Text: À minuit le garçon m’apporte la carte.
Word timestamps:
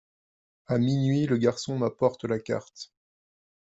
À 0.65 0.79
minuit 0.79 1.27
le 1.27 1.37
garçon 1.37 1.77
m’apporte 1.77 2.23
la 2.23 2.39
carte. 2.39 2.91